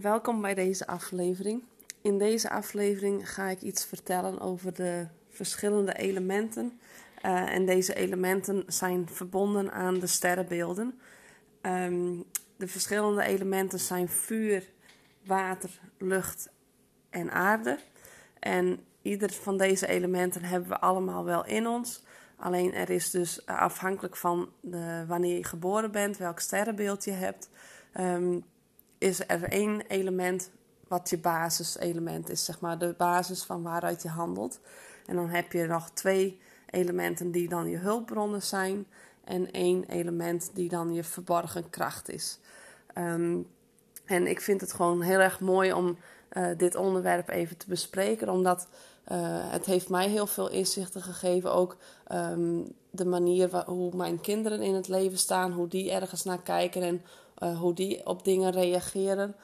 [0.00, 1.62] Welkom bij deze aflevering.
[2.02, 6.80] In deze aflevering ga ik iets vertellen over de verschillende elementen.
[7.24, 11.00] Uh, en deze elementen zijn verbonden aan de sterrenbeelden.
[11.62, 12.24] Um,
[12.56, 14.70] de verschillende elementen zijn vuur,
[15.24, 16.50] water, lucht
[17.10, 17.78] en aarde.
[18.38, 22.02] En ieder van deze elementen hebben we allemaal wel in ons.
[22.36, 27.50] Alleen er is dus afhankelijk van de, wanneer je geboren bent, welk sterrenbeeld je hebt,
[28.00, 28.44] um,
[29.04, 30.50] is er één element
[30.88, 34.60] wat je basiselement is, zeg maar de basis van waaruit je handelt.
[35.06, 36.40] En dan heb je nog twee
[36.70, 38.86] elementen die dan je hulpbronnen zijn
[39.24, 42.38] en één element die dan je verborgen kracht is.
[42.98, 43.46] Um,
[44.04, 45.98] en ik vind het gewoon heel erg mooi om
[46.32, 48.68] uh, dit onderwerp even te bespreken, omdat
[49.12, 49.18] uh,
[49.50, 51.52] het heeft mij heel veel inzichten gegeven.
[51.52, 51.76] Ook
[52.12, 56.42] um, de manier waar, hoe mijn kinderen in het leven staan, hoe die ergens naar
[56.42, 57.02] kijken en
[57.38, 59.36] uh, hoe die op dingen reageren.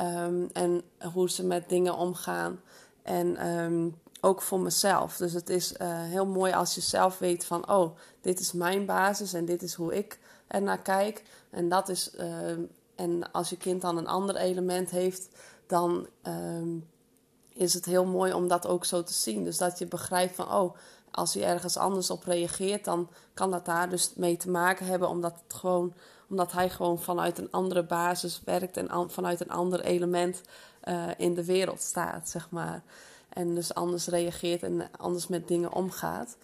[0.00, 2.60] Um, en hoe ze met dingen omgaan.
[3.02, 5.16] En um, ook voor mezelf.
[5.16, 8.86] Dus het is uh, heel mooi als je zelf weet van, oh, dit is mijn
[8.86, 11.22] basis en dit is hoe ik er naar kijk.
[11.50, 12.50] En dat is, uh,
[12.94, 15.28] en als je kind dan een ander element heeft,
[15.66, 16.06] dan
[17.52, 19.44] is het heel mooi om dat ook zo te zien.
[19.44, 20.76] Dus dat je begrijpt van, oh,
[21.10, 25.08] als hij ergens anders op reageert, dan kan dat daar dus mee te maken hebben,
[25.08, 25.94] omdat, het gewoon,
[26.28, 30.40] omdat hij gewoon vanuit een andere basis werkt en vanuit een ander element
[30.84, 32.82] uh, in de wereld staat, zeg maar.
[33.28, 36.36] En dus anders reageert en anders met dingen omgaat.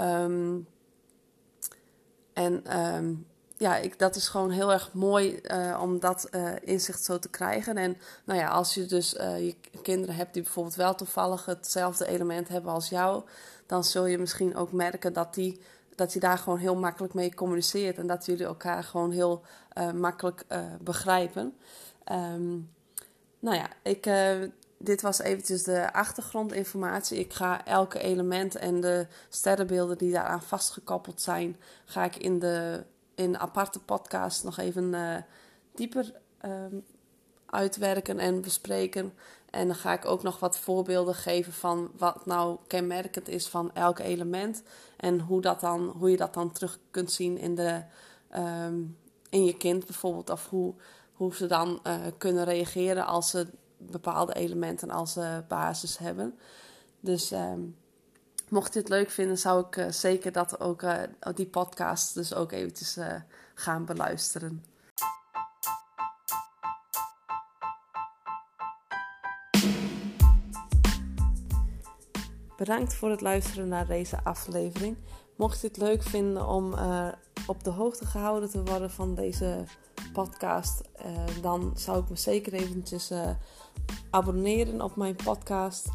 [0.00, 0.66] Um,
[2.32, 3.26] en um,
[3.58, 7.28] ja, ik, dat is gewoon heel erg mooi uh, om dat uh, inzicht zo te
[7.28, 7.76] krijgen.
[7.76, 12.06] En nou ja, als je dus uh, je kinderen hebt die bijvoorbeeld wel toevallig hetzelfde
[12.06, 13.22] element hebben als jou,
[13.66, 15.60] dan zul je misschien ook merken dat die,
[15.94, 17.98] dat je daar gewoon heel makkelijk mee communiceert.
[17.98, 19.42] En dat jullie elkaar gewoon heel
[19.94, 20.44] makkelijk
[20.80, 21.56] begrijpen.
[22.12, 22.70] Um,
[23.38, 24.10] nou ja, ik,
[24.78, 27.18] dit was eventjes de achtergrondinformatie.
[27.18, 32.84] Ik ga elke element en de sterrenbeelden die daaraan vastgekoppeld zijn, ga ik in de
[33.16, 35.16] in aparte podcast nog even uh,
[35.74, 36.12] dieper
[36.44, 36.84] um,
[37.46, 39.12] uitwerken en bespreken.
[39.50, 43.74] En dan ga ik ook nog wat voorbeelden geven van wat nou kenmerkend is van
[43.74, 44.62] elk element.
[44.96, 47.82] En hoe, dat dan, hoe je dat dan terug kunt zien in, de,
[48.36, 48.96] um,
[49.30, 50.30] in je kind bijvoorbeeld.
[50.30, 50.74] Of hoe,
[51.12, 53.46] hoe ze dan uh, kunnen reageren als ze
[53.78, 56.38] bepaalde elementen als uh, basis hebben.
[57.00, 57.76] Dus um,
[58.50, 61.02] mocht je het leuk vinden, zou ik uh, zeker dat ook, uh,
[61.34, 63.14] die podcast dus ook eventjes uh,
[63.54, 64.64] gaan beluisteren.
[72.56, 74.96] Bedankt voor het luisteren naar deze aflevering.
[75.36, 76.74] Mocht je het leuk vinden om
[77.46, 79.64] op de hoogte gehouden te worden van deze
[80.12, 80.82] podcast,
[81.42, 83.12] dan zou ik me zeker eventjes
[84.10, 85.88] abonneren op mijn podcast.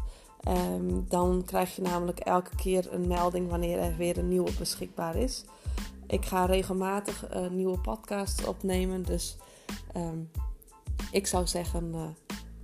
[0.48, 5.16] Um, dan krijg je namelijk elke keer een melding wanneer er weer een nieuwe beschikbaar
[5.16, 5.44] is.
[6.06, 9.36] Ik ga regelmatig uh, nieuwe podcasts opnemen, dus
[9.96, 10.30] um,
[11.10, 12.02] ik zou zeggen, uh,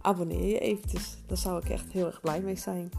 [0.01, 1.17] abonneer je eventjes.
[1.27, 2.91] Daar zou ik echt heel erg blij mee zijn.